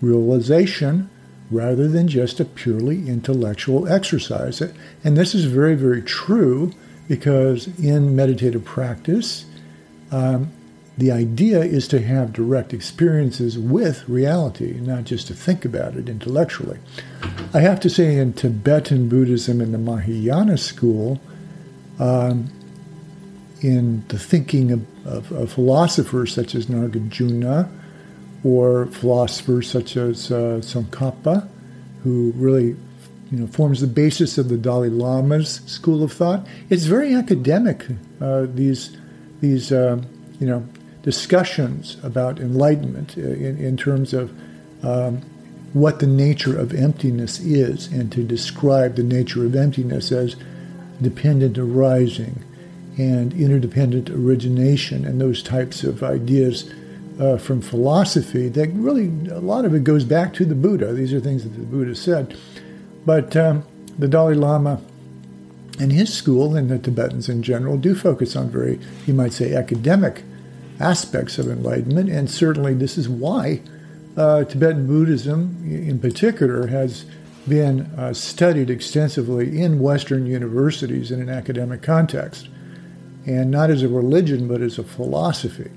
realization 0.00 1.10
rather 1.50 1.86
than 1.86 2.08
just 2.08 2.40
a 2.40 2.44
purely 2.44 3.08
intellectual 3.08 3.86
exercise. 3.86 4.60
And 5.04 5.16
this 5.16 5.34
is 5.34 5.44
very, 5.44 5.74
very 5.74 6.02
true 6.02 6.72
because 7.08 7.68
in 7.78 8.16
meditative 8.16 8.64
practice, 8.64 9.44
um, 10.10 10.50
the 10.98 11.12
idea 11.12 11.60
is 11.60 11.86
to 11.88 12.00
have 12.00 12.32
direct 12.32 12.72
experiences 12.72 13.58
with 13.58 14.08
reality, 14.08 14.80
not 14.80 15.04
just 15.04 15.26
to 15.26 15.34
think 15.34 15.64
about 15.64 15.94
it 15.94 16.08
intellectually. 16.08 16.78
I 17.52 17.60
have 17.60 17.80
to 17.80 17.90
say, 17.90 18.16
in 18.16 18.32
Tibetan 18.32 19.08
Buddhism 19.08 19.60
in 19.60 19.72
the 19.72 19.78
Mahayana 19.78 20.56
school, 20.56 21.20
um, 21.98 22.50
in 23.60 24.04
the 24.08 24.18
thinking 24.18 24.70
of, 24.70 25.06
of, 25.06 25.32
of, 25.32 25.52
philosophers 25.52 26.34
such 26.34 26.54
as 26.54 26.66
Nagarjuna 26.66 27.70
or 28.44 28.86
philosophers 28.86 29.70
such 29.70 29.96
as 29.96 30.30
uh, 30.30 30.60
Tsongkhapa, 30.60 31.48
who 32.04 32.32
really 32.36 32.76
you 33.30 33.38
know, 33.38 33.46
forms 33.46 33.80
the 33.80 33.86
basis 33.86 34.38
of 34.38 34.48
the 34.48 34.56
Dalai 34.56 34.88
Lama's 34.88 35.62
school 35.66 36.02
of 36.02 36.12
thought. 36.12 36.46
It's 36.70 36.84
very 36.84 37.14
academic. 37.14 37.86
Uh, 38.20 38.46
these 38.48 38.96
these 39.40 39.72
uh, 39.72 40.00
you 40.38 40.46
know 40.46 40.66
discussions 41.06 41.96
about 42.02 42.40
enlightenment 42.40 43.16
uh, 43.16 43.20
in, 43.20 43.56
in 43.58 43.76
terms 43.76 44.12
of 44.12 44.32
um, 44.82 45.22
what 45.72 46.00
the 46.00 46.06
nature 46.06 46.58
of 46.58 46.74
emptiness 46.74 47.38
is, 47.38 47.86
and 47.86 48.10
to 48.10 48.24
describe 48.24 48.96
the 48.96 49.04
nature 49.04 49.46
of 49.46 49.54
emptiness 49.54 50.10
as 50.10 50.34
dependent 51.00 51.56
arising 51.56 52.42
and 52.98 53.32
interdependent 53.34 54.10
origination 54.10 55.04
and 55.04 55.20
those 55.20 55.42
types 55.42 55.84
of 55.84 56.02
ideas 56.02 56.74
uh, 57.20 57.36
from 57.36 57.60
philosophy 57.60 58.48
that 58.48 58.68
really 58.70 59.06
a 59.30 59.38
lot 59.38 59.64
of 59.64 59.74
it 59.74 59.84
goes 59.84 60.02
back 60.04 60.34
to 60.34 60.44
the 60.44 60.54
Buddha. 60.54 60.92
These 60.92 61.12
are 61.12 61.20
things 61.20 61.44
that 61.44 61.50
the 61.50 61.64
Buddha 61.64 61.94
said. 61.94 62.36
But 63.04 63.36
um, 63.36 63.64
the 63.96 64.08
Dalai 64.08 64.34
Lama 64.34 64.80
and 65.78 65.92
his 65.92 66.12
school 66.12 66.56
and 66.56 66.68
the 66.68 66.78
Tibetans 66.78 67.28
in 67.28 67.44
general 67.44 67.76
do 67.76 67.94
focus 67.94 68.34
on 68.34 68.50
very, 68.50 68.80
you 69.06 69.14
might 69.14 69.32
say, 69.32 69.54
academic 69.54 70.24
aspects 70.80 71.38
of 71.38 71.48
enlightenment. 71.48 72.10
And 72.10 72.30
certainly 72.30 72.74
this 72.74 72.98
is 72.98 73.08
why 73.08 73.60
uh, 74.16 74.44
Tibetan 74.44 74.86
Buddhism 74.86 75.62
in 75.64 75.98
particular 75.98 76.66
has 76.68 77.04
been 77.48 77.82
uh, 77.96 78.12
studied 78.12 78.70
extensively 78.70 79.60
in 79.60 79.78
Western 79.78 80.26
universities 80.26 81.10
in 81.10 81.20
an 81.20 81.28
academic 81.28 81.82
context, 81.82 82.48
and 83.24 83.50
not 83.50 83.70
as 83.70 83.82
a 83.82 83.88
religion, 83.88 84.48
but 84.48 84.60
as 84.60 84.78
a 84.78 84.84
philosophy. 84.84 85.70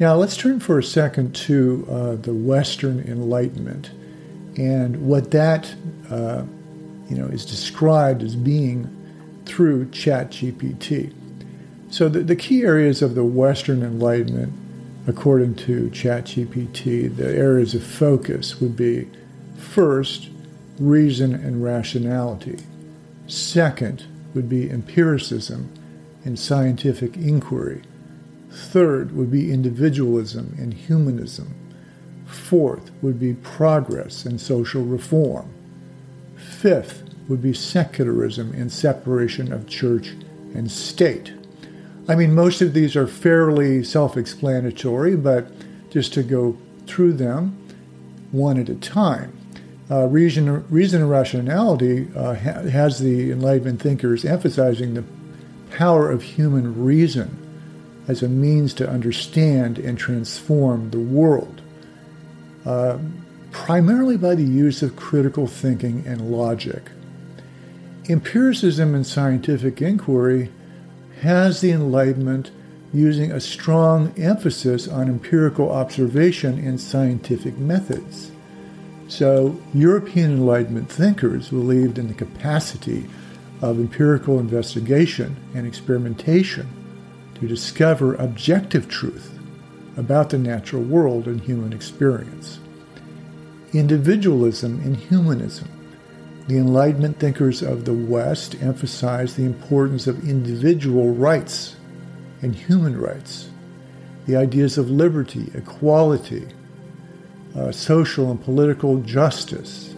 Now, 0.00 0.14
let's 0.14 0.36
turn 0.36 0.60
for 0.60 0.78
a 0.78 0.82
second 0.82 1.34
to 1.36 1.86
uh, 1.90 2.16
the 2.16 2.32
Western 2.32 3.00
Enlightenment 3.00 3.90
and 4.56 5.06
what 5.06 5.30
that 5.32 5.74
uh, 6.10 6.44
you 7.08 7.16
know, 7.16 7.26
is 7.26 7.44
described 7.44 8.22
as 8.22 8.36
being 8.36 8.94
through 9.44 9.86
ChatGPT. 9.86 11.12
So, 11.90 12.08
the, 12.08 12.20
the 12.20 12.36
key 12.36 12.62
areas 12.62 13.00
of 13.00 13.14
the 13.14 13.24
Western 13.24 13.82
Enlightenment, 13.82 14.52
according 15.06 15.54
to 15.56 15.88
ChatGPT, 15.90 17.16
the 17.16 17.34
areas 17.34 17.74
of 17.74 17.82
focus 17.82 18.60
would 18.60 18.76
be 18.76 19.08
first, 19.56 20.28
reason 20.78 21.34
and 21.34 21.64
rationality. 21.64 22.58
Second 23.26 24.04
would 24.34 24.48
be 24.48 24.70
empiricism 24.70 25.70
and 26.24 26.38
scientific 26.38 27.16
inquiry. 27.16 27.82
Third 28.50 29.16
would 29.16 29.30
be 29.30 29.52
individualism 29.52 30.54
and 30.58 30.74
humanism. 30.74 31.54
Fourth 32.26 32.90
would 33.02 33.18
be 33.18 33.34
progress 33.34 34.26
and 34.26 34.40
social 34.40 34.84
reform. 34.84 35.50
Fifth 36.36 37.02
would 37.28 37.42
be 37.42 37.52
secularism 37.52 38.52
and 38.52 38.70
separation 38.70 39.52
of 39.52 39.66
church 39.66 40.10
and 40.54 40.70
state. 40.70 41.32
I 42.08 42.14
mean, 42.14 42.34
most 42.34 42.62
of 42.62 42.72
these 42.72 42.96
are 42.96 43.06
fairly 43.06 43.84
self 43.84 44.16
explanatory, 44.16 45.14
but 45.14 45.48
just 45.90 46.14
to 46.14 46.22
go 46.22 46.56
through 46.86 47.12
them 47.12 47.56
one 48.32 48.58
at 48.58 48.70
a 48.70 48.74
time. 48.74 49.34
Uh, 49.90 50.06
reason, 50.06 50.66
reason 50.68 51.02
and 51.02 51.10
rationality 51.10 52.08
uh, 52.16 52.34
ha- 52.34 52.62
has 52.62 52.98
the 52.98 53.30
Enlightenment 53.30 53.80
thinkers 53.80 54.24
emphasizing 54.24 54.94
the 54.94 55.04
power 55.70 56.10
of 56.10 56.22
human 56.22 56.82
reason 56.82 57.44
as 58.06 58.22
a 58.22 58.28
means 58.28 58.72
to 58.74 58.88
understand 58.88 59.78
and 59.78 59.98
transform 59.98 60.90
the 60.90 60.98
world, 60.98 61.60
uh, 62.64 62.98
primarily 63.50 64.16
by 64.16 64.34
the 64.34 64.44
use 64.44 64.82
of 64.82 64.96
critical 64.96 65.46
thinking 65.46 66.06
and 66.06 66.30
logic. 66.30 66.90
Empiricism 68.08 68.94
and 68.94 69.06
scientific 69.06 69.82
inquiry 69.82 70.50
has 71.18 71.60
the 71.60 71.70
Enlightenment 71.70 72.50
using 72.92 73.30
a 73.30 73.40
strong 73.40 74.12
emphasis 74.18 74.88
on 74.88 75.08
empirical 75.08 75.70
observation 75.70 76.58
and 76.58 76.80
scientific 76.80 77.58
methods. 77.58 78.30
So, 79.08 79.58
European 79.74 80.32
Enlightenment 80.32 80.90
thinkers 80.90 81.48
believed 81.48 81.98
in 81.98 82.08
the 82.08 82.14
capacity 82.14 83.08
of 83.60 83.78
empirical 83.78 84.38
investigation 84.38 85.36
and 85.54 85.66
experimentation 85.66 86.68
to 87.34 87.48
discover 87.48 88.14
objective 88.14 88.88
truth 88.88 89.38
about 89.96 90.30
the 90.30 90.38
natural 90.38 90.82
world 90.82 91.26
and 91.26 91.40
human 91.40 91.72
experience. 91.72 92.60
Individualism 93.72 94.80
and 94.84 94.96
humanism. 94.96 95.68
The 96.48 96.56
Enlightenment 96.56 97.20
thinkers 97.20 97.60
of 97.60 97.84
the 97.84 97.92
West 97.92 98.56
emphasized 98.62 99.36
the 99.36 99.44
importance 99.44 100.06
of 100.06 100.26
individual 100.26 101.12
rights 101.12 101.76
and 102.40 102.54
human 102.54 102.98
rights, 102.98 103.50
the 104.24 104.36
ideas 104.36 104.78
of 104.78 104.90
liberty, 104.90 105.50
equality, 105.52 106.48
uh, 107.54 107.70
social 107.70 108.30
and 108.30 108.42
political 108.42 108.96
justice, 109.00 109.94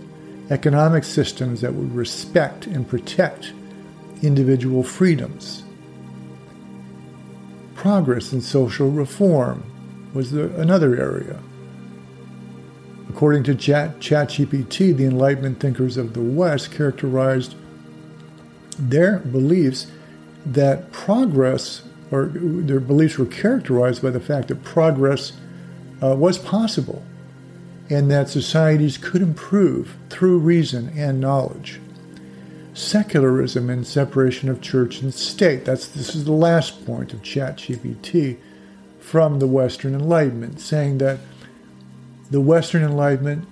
economic 0.51 1.05
systems 1.05 1.61
that 1.61 1.73
would 1.73 1.95
respect 1.95 2.67
and 2.67 2.89
protect 2.89 3.53
individual 4.21 4.83
freedoms. 4.83 5.63
Progress 7.77 8.33
in 8.33 8.41
social 8.41 8.91
reform 8.91 9.63
was 10.15 10.33
the, 10.33 10.53
another 10.57 10.97
area. 11.01 11.39
According 13.11 13.43
to 13.45 13.57
Chat, 13.57 13.99
ChatGPT, 13.99 14.97
the 14.97 15.05
Enlightenment 15.05 15.59
thinkers 15.59 15.97
of 15.97 16.15
the 16.15 16.23
West 16.23 16.71
characterized 16.71 17.57
their 18.79 19.19
beliefs 19.19 19.89
that 20.47 20.93
progress, 20.93 21.83
or 22.13 22.27
their 22.27 22.79
beliefs 22.79 23.19
were 23.19 23.27
characterized 23.27 24.01
by 24.01 24.11
the 24.11 24.21
fact 24.21 24.47
that 24.47 24.63
progress 24.63 25.33
uh, 26.01 26.15
was 26.15 26.39
possible 26.39 27.03
and 27.91 28.09
that 28.13 28.29
societies 28.29 28.97
could 28.97 29.23
improve 29.23 29.97
through 30.09 30.39
reason 30.39 30.97
and 30.97 31.21
knowledge. 31.21 31.81
Secularism 32.75 33.69
and 33.69 33.85
separation 33.85 34.49
of 34.49 34.61
church 34.61 35.03
and 35.03 35.13
state. 35.13 35.65
That's 35.65 35.89
this 35.89 36.15
is 36.15 36.27
the 36.27 36.33
last 36.33 36.87
point 36.87 37.13
of 37.13 37.23
ChatGPT 37.23 38.37
from 39.01 39.41
the 39.41 39.49
Western 39.49 39.97
Enlightenment, 39.97 40.61
saying 40.61 40.99
that 40.99 41.19
the 42.31 42.41
Western 42.41 42.83
Enlightenment 42.83 43.47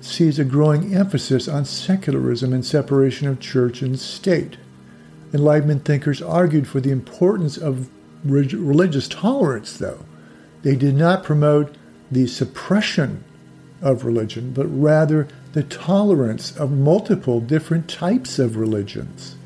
sees 0.00 0.38
a 0.38 0.44
growing 0.44 0.94
emphasis 0.94 1.48
on 1.48 1.64
secularism 1.64 2.52
and 2.52 2.64
separation 2.64 3.26
of 3.26 3.40
church 3.40 3.82
and 3.82 3.98
state. 3.98 4.56
Enlightenment 5.32 5.84
thinkers 5.84 6.22
argued 6.22 6.68
for 6.68 6.80
the 6.80 6.90
importance 6.90 7.56
of 7.56 7.88
religious 8.24 9.08
tolerance, 9.08 9.76
though. 9.76 10.04
They 10.62 10.76
did 10.76 10.94
not 10.94 11.24
promote 11.24 11.74
the 12.10 12.26
suppression 12.26 13.24
of 13.80 14.04
religion, 14.04 14.52
but 14.52 14.66
rather 14.66 15.28
the 15.52 15.62
tolerance 15.62 16.56
of 16.56 16.70
multiple 16.70 17.40
different 17.40 17.88
types 17.88 18.38
of 18.38 18.56
religions. 18.56 19.36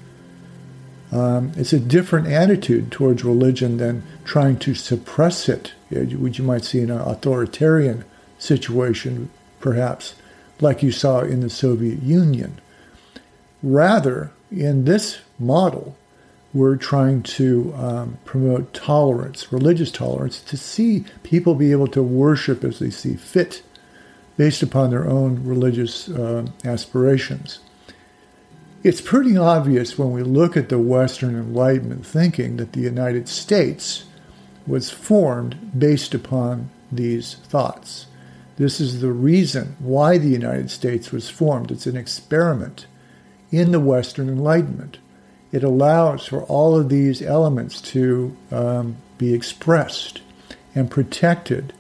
Um, 1.10 1.52
it's 1.56 1.74
a 1.74 1.80
different 1.80 2.28
attitude 2.28 2.90
towards 2.90 3.22
religion 3.22 3.76
than 3.76 4.02
trying 4.24 4.58
to 4.60 4.74
suppress 4.74 5.48
it, 5.48 5.74
which 5.90 6.38
you 6.38 6.44
might 6.44 6.64
see 6.64 6.80
in 6.80 6.90
an 6.90 7.00
authoritarian 7.00 8.04
situation, 8.42 9.30
perhaps, 9.60 10.14
like 10.60 10.82
you 10.82 10.90
saw 10.90 11.20
in 11.20 11.40
the 11.40 11.50
Soviet 11.50 12.02
Union. 12.02 12.60
Rather, 13.62 14.32
in 14.50 14.84
this 14.84 15.20
model, 15.38 15.96
we're 16.52 16.76
trying 16.76 17.22
to 17.22 17.72
um, 17.76 18.18
promote 18.24 18.74
tolerance, 18.74 19.52
religious 19.52 19.90
tolerance, 19.90 20.42
to 20.42 20.56
see 20.56 21.04
people 21.22 21.54
be 21.54 21.72
able 21.72 21.86
to 21.86 22.02
worship 22.02 22.64
as 22.64 22.78
they 22.78 22.90
see 22.90 23.14
fit 23.14 23.62
based 24.36 24.62
upon 24.62 24.90
their 24.90 25.08
own 25.08 25.44
religious 25.44 26.08
uh, 26.08 26.46
aspirations. 26.64 27.60
It's 28.82 29.00
pretty 29.00 29.36
obvious 29.36 29.96
when 29.96 30.10
we 30.10 30.22
look 30.22 30.56
at 30.56 30.68
the 30.68 30.78
Western 30.78 31.36
Enlightenment 31.36 32.04
thinking 32.04 32.56
that 32.56 32.72
the 32.72 32.80
United 32.80 33.28
States 33.28 34.04
was 34.66 34.90
formed 34.90 35.78
based 35.78 36.14
upon 36.14 36.70
these 36.90 37.36
thoughts. 37.36 38.06
This 38.62 38.80
is 38.80 39.00
the 39.00 39.10
reason 39.10 39.74
why 39.80 40.18
the 40.18 40.28
United 40.28 40.70
States 40.70 41.10
was 41.10 41.28
formed. 41.28 41.72
It's 41.72 41.88
an 41.88 41.96
experiment 41.96 42.86
in 43.50 43.72
the 43.72 43.80
Western 43.80 44.28
Enlightenment. 44.28 44.98
It 45.50 45.64
allows 45.64 46.26
for 46.26 46.44
all 46.44 46.78
of 46.78 46.88
these 46.88 47.22
elements 47.22 47.80
to 47.80 48.36
um, 48.52 48.98
be 49.18 49.34
expressed 49.34 50.20
and 50.76 50.88
protected. 50.88 51.72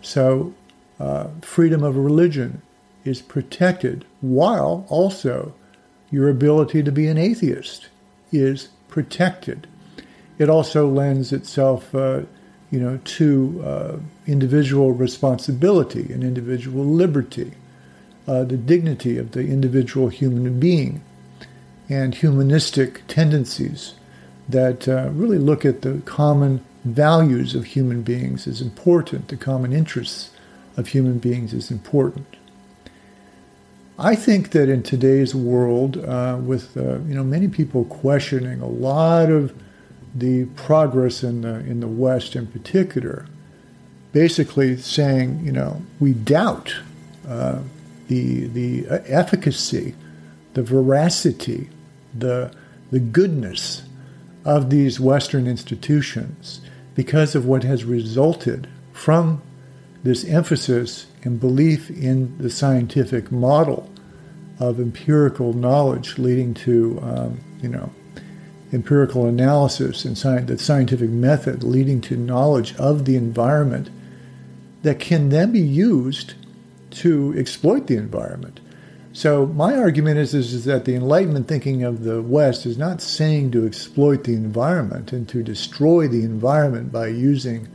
So 0.00 0.54
uh, 0.98 1.26
freedom 1.42 1.84
of 1.84 1.98
religion 1.98 2.62
is 3.04 3.20
protected, 3.20 4.06
while 4.22 4.86
also 4.88 5.54
your 6.10 6.30
ability 6.30 6.82
to 6.82 6.90
be 6.90 7.08
an 7.08 7.18
atheist 7.18 7.88
is 8.32 8.70
protected. 8.88 9.66
It 10.38 10.48
also 10.48 10.88
lends 10.88 11.30
itself, 11.30 11.94
uh, 11.94 12.22
you 12.72 12.80
know, 12.80 12.98
to 13.04 13.62
uh, 13.64 13.96
individual 14.26 14.92
responsibility 14.92 16.10
and 16.12 16.24
individual 16.24 16.84
liberty, 16.84 17.52
uh, 18.26 18.44
the 18.44 18.56
dignity 18.56 19.18
of 19.18 19.32
the 19.32 19.40
individual 19.40 20.08
human 20.08 20.58
being, 20.58 21.02
and 21.90 22.14
humanistic 22.14 23.06
tendencies 23.06 23.94
that 24.48 24.88
uh, 24.88 25.10
really 25.12 25.38
look 25.38 25.66
at 25.66 25.82
the 25.82 26.00
common 26.06 26.64
values 26.84 27.54
of 27.54 27.64
human 27.64 28.02
beings 28.02 28.46
as 28.46 28.62
important, 28.62 29.28
the 29.28 29.36
common 29.36 29.72
interests 29.72 30.30
of 30.76 30.88
human 30.88 31.18
beings 31.18 31.52
is 31.52 31.70
important. 31.70 32.26
I 33.98 34.14
think 34.14 34.50
that 34.50 34.70
in 34.70 34.82
today's 34.82 35.34
world, 35.34 35.98
uh, 35.98 36.38
with 36.40 36.74
uh, 36.76 36.98
you 37.00 37.14
know 37.14 37.22
many 37.22 37.48
people 37.48 37.84
questioning 37.84 38.62
a 38.62 38.66
lot 38.66 39.30
of 39.30 39.54
the 40.14 40.46
progress 40.56 41.22
in 41.22 41.42
the 41.42 41.60
in 41.60 41.80
the 41.80 41.88
West 41.88 42.36
in 42.36 42.46
particular, 42.46 43.26
basically 44.12 44.76
saying 44.76 45.44
you 45.44 45.52
know 45.52 45.82
we 46.00 46.12
doubt 46.12 46.74
uh, 47.26 47.60
the 48.08 48.46
the 48.46 48.86
efficacy, 49.06 49.94
the 50.54 50.62
veracity, 50.62 51.68
the 52.16 52.52
the 52.90 53.00
goodness 53.00 53.82
of 54.44 54.70
these 54.70 55.00
Western 55.00 55.46
institutions 55.46 56.60
because 56.94 57.34
of 57.34 57.46
what 57.46 57.62
has 57.62 57.84
resulted 57.84 58.68
from 58.92 59.40
this 60.02 60.24
emphasis 60.24 61.06
and 61.22 61.40
belief 61.40 61.90
in 61.90 62.36
the 62.38 62.50
scientific 62.50 63.30
model 63.30 63.90
of 64.58 64.80
empirical 64.80 65.52
knowledge 65.52 66.18
leading 66.18 66.54
to, 66.54 66.98
um, 67.02 67.40
you 67.62 67.68
know, 67.68 67.90
empirical 68.72 69.26
analysis 69.26 70.04
and 70.04 70.16
sci- 70.16 70.40
the 70.40 70.58
scientific 70.58 71.10
method 71.10 71.62
leading 71.62 72.00
to 72.00 72.16
knowledge 72.16 72.74
of 72.76 73.04
the 73.04 73.16
environment 73.16 73.90
that 74.82 74.98
can 74.98 75.28
then 75.28 75.52
be 75.52 75.60
used 75.60 76.34
to 76.90 77.34
exploit 77.36 77.86
the 77.86 77.96
environment. 77.96 78.60
So 79.12 79.46
my 79.46 79.76
argument 79.76 80.18
is, 80.18 80.32
is, 80.32 80.54
is, 80.54 80.64
that 80.64 80.86
the 80.86 80.94
Enlightenment 80.94 81.46
thinking 81.46 81.84
of 81.84 82.02
the 82.02 82.22
West 82.22 82.64
is 82.64 82.78
not 82.78 83.02
saying 83.02 83.50
to 83.50 83.66
exploit 83.66 84.24
the 84.24 84.34
environment 84.34 85.12
and 85.12 85.28
to 85.28 85.42
destroy 85.42 86.08
the 86.08 86.24
environment 86.24 86.90
by 86.90 87.08
using 87.08 87.68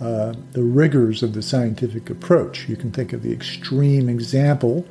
uh, 0.00 0.34
the 0.52 0.62
rigors 0.62 1.22
of 1.22 1.34
the 1.34 1.42
scientific 1.42 2.08
approach. 2.08 2.68
You 2.68 2.76
can 2.76 2.90
think 2.90 3.12
of 3.12 3.22
the 3.22 3.32
extreme 3.32 4.08
example 4.08 4.86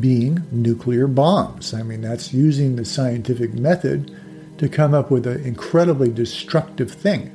being 0.00 0.42
nuclear 0.50 1.06
bombs. 1.06 1.72
I 1.72 1.82
mean, 1.82 2.00
that's 2.00 2.34
using 2.34 2.76
the 2.76 2.84
scientific 2.84 3.54
method 3.54 4.14
to 4.58 4.68
come 4.68 4.94
up 4.94 5.10
with 5.10 5.26
an 5.26 5.44
incredibly 5.44 6.10
destructive 6.10 6.90
thing. 6.90 7.34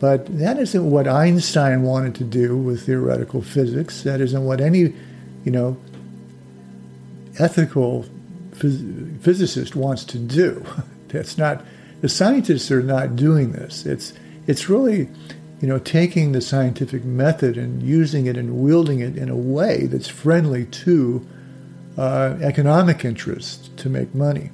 But 0.00 0.38
that 0.38 0.58
isn't 0.58 0.90
what 0.90 1.06
Einstein 1.06 1.82
wanted 1.82 2.16
to 2.16 2.24
do 2.24 2.56
with 2.56 2.86
theoretical 2.86 3.40
physics. 3.40 4.02
That 4.02 4.20
isn't 4.20 4.44
what 4.44 4.60
any, 4.60 4.94
you 5.44 5.52
know, 5.52 5.76
ethical 7.38 8.04
phys- 8.50 9.20
physicist 9.20 9.76
wants 9.76 10.04
to 10.06 10.18
do. 10.18 10.64
That's 11.08 11.38
not 11.38 11.64
the 12.00 12.08
scientists 12.08 12.70
are 12.70 12.82
not 12.82 13.16
doing 13.16 13.52
this. 13.52 13.86
It's 13.86 14.12
it's 14.46 14.68
really 14.68 15.08
you 15.60 15.68
know 15.68 15.78
taking 15.78 16.32
the 16.32 16.40
scientific 16.40 17.04
method 17.04 17.56
and 17.56 17.82
using 17.82 18.26
it 18.26 18.36
and 18.36 18.58
wielding 18.58 18.98
it 18.98 19.16
in 19.16 19.28
a 19.28 19.36
way 19.36 19.86
that's 19.86 20.08
friendly 20.08 20.64
to 20.66 21.24
uh, 21.96 22.36
economic 22.40 23.04
interests 23.04 23.70
to 23.76 23.88
make 23.88 24.14
money. 24.14 24.50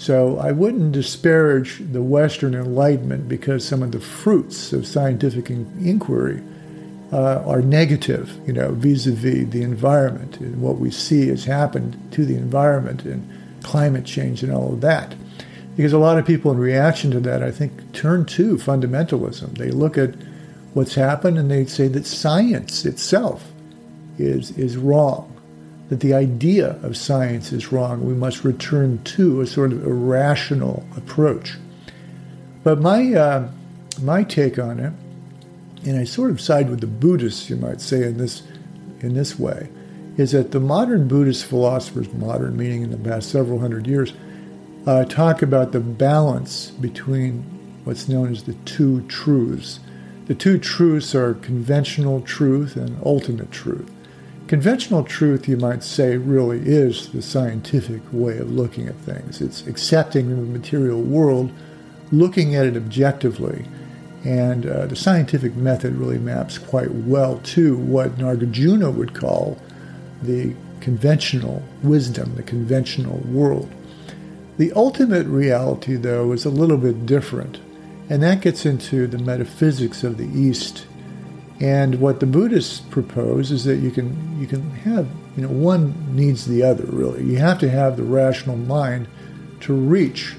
So 0.00 0.38
I 0.38 0.52
wouldn't 0.52 0.92
disparage 0.92 1.82
the 1.92 2.00
Western 2.00 2.54
Enlightenment 2.54 3.28
because 3.28 3.68
some 3.68 3.82
of 3.82 3.92
the 3.92 4.00
fruits 4.00 4.72
of 4.72 4.86
scientific 4.86 5.50
in- 5.50 5.70
inquiry 5.78 6.42
uh, 7.12 7.42
are 7.44 7.60
negative, 7.60 8.34
you 8.46 8.54
know, 8.54 8.72
vis-a-vis 8.72 9.50
the 9.50 9.60
environment 9.60 10.38
and 10.40 10.62
what 10.62 10.78
we 10.78 10.90
see 10.90 11.28
has 11.28 11.44
happened 11.44 11.98
to 12.12 12.24
the 12.24 12.34
environment 12.34 13.04
and 13.04 13.30
climate 13.62 14.06
change 14.06 14.42
and 14.42 14.50
all 14.50 14.72
of 14.72 14.80
that. 14.80 15.14
Because 15.76 15.92
a 15.92 15.98
lot 15.98 16.16
of 16.16 16.24
people, 16.24 16.50
in 16.50 16.56
reaction 16.56 17.10
to 17.10 17.20
that, 17.20 17.42
I 17.42 17.50
think, 17.50 17.92
turn 17.92 18.24
to 18.24 18.56
fundamentalism. 18.56 19.58
They 19.58 19.70
look 19.70 19.98
at 19.98 20.14
what's 20.72 20.94
happened 20.94 21.36
and 21.36 21.50
they 21.50 21.66
say 21.66 21.88
that 21.88 22.06
science 22.06 22.86
itself 22.86 23.52
is 24.16 24.52
is 24.52 24.78
wrong, 24.78 25.39
that 25.90 26.00
the 26.00 26.14
idea 26.14 26.78
of 26.82 26.96
science 26.96 27.52
is 27.52 27.72
wrong. 27.72 28.06
We 28.06 28.14
must 28.14 28.44
return 28.44 29.02
to 29.04 29.40
a 29.40 29.46
sort 29.46 29.72
of 29.72 29.84
irrational 29.84 30.86
approach. 30.96 31.58
But 32.62 32.80
my 32.80 33.12
uh, 33.12 33.50
my 34.00 34.22
take 34.22 34.58
on 34.58 34.78
it 34.78 34.92
and 35.84 35.98
I 35.98 36.04
sort 36.04 36.30
of 36.30 36.40
side 36.40 36.70
with 36.70 36.80
the 36.80 36.86
Buddhists, 36.86 37.50
you 37.50 37.56
might 37.56 37.80
say, 37.80 38.04
in 38.04 38.18
this 38.18 38.42
in 39.00 39.14
this 39.14 39.38
way, 39.38 39.68
is 40.16 40.32
that 40.32 40.52
the 40.52 40.60
modern 40.60 41.08
Buddhist 41.08 41.44
philosophers, 41.44 42.12
modern 42.12 42.56
meaning 42.56 42.82
in 42.82 42.90
the 42.90 42.98
past 42.98 43.30
several 43.30 43.58
hundred 43.58 43.86
years, 43.86 44.12
uh, 44.86 45.04
talk 45.04 45.42
about 45.42 45.72
the 45.72 45.80
balance 45.80 46.70
between 46.70 47.42
what's 47.84 48.08
known 48.08 48.30
as 48.30 48.44
the 48.44 48.54
two 48.64 49.00
truths. 49.08 49.80
The 50.26 50.34
two 50.34 50.58
truths 50.58 51.14
are 51.14 51.34
conventional 51.34 52.20
truth 52.20 52.76
and 52.76 53.00
ultimate 53.04 53.50
truth. 53.50 53.90
Conventional 54.50 55.04
truth, 55.04 55.46
you 55.46 55.56
might 55.56 55.84
say, 55.84 56.16
really 56.16 56.58
is 56.58 57.10
the 57.10 57.22
scientific 57.22 58.02
way 58.10 58.36
of 58.38 58.50
looking 58.50 58.88
at 58.88 58.96
things. 58.96 59.40
It's 59.40 59.64
accepting 59.68 60.28
the 60.28 60.58
material 60.58 61.00
world, 61.00 61.52
looking 62.10 62.56
at 62.56 62.66
it 62.66 62.76
objectively, 62.76 63.66
and 64.24 64.66
uh, 64.66 64.86
the 64.86 64.96
scientific 64.96 65.54
method 65.54 65.94
really 65.94 66.18
maps 66.18 66.58
quite 66.58 66.90
well 66.90 67.38
to 67.38 67.76
what 67.76 68.18
Nagarjuna 68.18 68.92
would 68.92 69.14
call 69.14 69.56
the 70.20 70.56
conventional 70.80 71.62
wisdom, 71.84 72.34
the 72.34 72.42
conventional 72.42 73.18
world. 73.18 73.70
The 74.56 74.72
ultimate 74.72 75.28
reality, 75.28 75.94
though, 75.94 76.32
is 76.32 76.44
a 76.44 76.50
little 76.50 76.76
bit 76.76 77.06
different, 77.06 77.60
and 78.08 78.20
that 78.24 78.40
gets 78.40 78.66
into 78.66 79.06
the 79.06 79.18
metaphysics 79.18 80.02
of 80.02 80.16
the 80.16 80.26
East. 80.26 80.86
And 81.60 82.00
what 82.00 82.20
the 82.20 82.26
Buddhists 82.26 82.80
propose 82.80 83.50
is 83.50 83.64
that 83.64 83.76
you 83.76 83.90
can 83.90 84.40
you 84.40 84.46
can 84.46 84.70
have 84.70 85.06
you 85.36 85.42
know 85.42 85.48
one 85.48 85.94
needs 86.16 86.46
the 86.46 86.62
other 86.62 86.84
really. 86.86 87.22
You 87.24 87.36
have 87.36 87.58
to 87.60 87.70
have 87.70 87.96
the 87.96 88.02
rational 88.02 88.56
mind 88.56 89.08
to 89.60 89.74
reach 89.74 90.34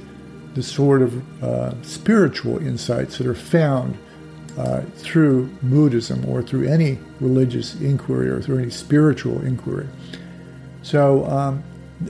the 0.55 0.63
sort 0.63 1.01
of 1.01 1.43
uh, 1.43 1.81
spiritual 1.84 2.57
insights 2.57 3.17
that 3.19 3.27
are 3.27 3.36
found 3.36 3.97
uh, 4.57 4.81
through 4.95 5.47
Buddhism 5.62 6.25
or 6.25 6.41
through 6.41 6.67
any 6.67 6.97
religious 7.19 7.79
inquiry 7.79 8.29
or 8.29 8.41
through 8.41 8.57
any 8.57 8.71
spiritual 8.71 9.41
inquiry. 9.45 9.88
So 10.81 11.25
um, 11.25 11.63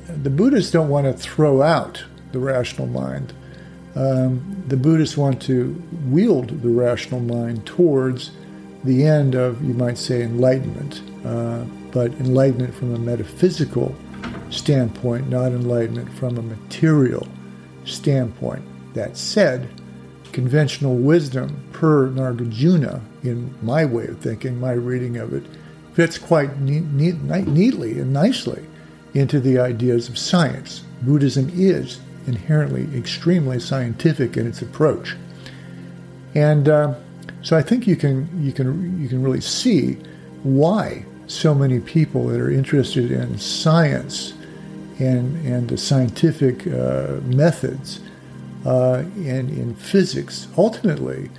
the 0.08 0.30
Buddhists 0.30 0.72
don't 0.72 0.90
want 0.90 1.06
to 1.06 1.14
throw 1.14 1.62
out 1.62 2.04
the 2.32 2.40
rational 2.40 2.88
mind. 2.88 3.34
Um, 3.94 4.64
the 4.68 4.78
Buddhists 4.78 5.18
want 5.18 5.42
to 5.44 5.82
wield 6.06 6.62
the 6.62 6.70
rational 6.70 7.20
mind 7.20 7.66
towards 7.66 8.32
the 8.84 9.06
end 9.06 9.36
of, 9.36 9.64
you 9.64 9.74
might 9.74 9.98
say, 9.98 10.24
enlightenment, 10.24 11.04
uh, 11.26 11.64
but 11.92 12.12
enlightenment 12.14 12.74
from 12.74 12.96
a 12.96 13.00
metaphysical 13.00 13.96
standpoint, 14.50 15.30
not 15.30 15.52
enlightenment 15.52 16.12
from 16.14 16.38
a 16.38 16.42
material 16.42 17.28
standpoint. 17.86 18.64
That 18.94 19.18
said, 19.18 19.70
conventional 20.32 20.96
wisdom 20.98 21.64
per 21.72 22.10
Nagarjuna, 22.10 23.02
in 23.24 23.54
my 23.62 23.86
way 23.86 24.08
of 24.08 24.20
thinking, 24.20 24.60
my 24.60 24.74
reading 24.74 25.18
of 25.18 25.34
it, 25.34 25.44
fits 25.94 26.18
quite 26.18 26.60
neat, 26.60 26.84
neat, 26.84 27.16
neatly 27.22 28.00
and 28.00 28.14
nicely 28.14 28.66
into 29.14 29.40
the 29.40 29.60
ideas 29.60 30.10
of 30.10 30.18
science. 30.18 30.84
Buddhism 31.02 31.52
is 31.54 32.00
inherently 32.28 32.88
extremely 32.98 33.60
scientific 33.60 34.38
in 34.38 34.48
its 34.48 34.62
approach, 34.62 35.16
and 36.34 36.70
uh, 36.70 36.96
so 37.42 37.58
I 37.58 37.62
think 37.62 37.88
you 37.88 37.96
can 37.96 38.30
you 38.44 38.52
can 38.52 39.02
you 39.02 39.08
can 39.08 39.22
really 39.24 39.42
see 39.42 39.98
why 40.44 41.06
so 41.28 41.56
many 41.56 41.80
people 41.80 42.28
that 42.28 42.40
are 42.40 42.52
interested 42.52 43.12
in 43.12 43.38
science 43.38 44.34
and, 45.00 45.46
and 45.46 45.70
the 45.70 45.78
scientific 45.78 46.68
uh, 46.68 47.20
methods 47.24 48.02
uh, 48.66 49.04
and 49.16 49.50
in 49.50 49.74
physics 49.76 50.48
ultimately 50.58 51.30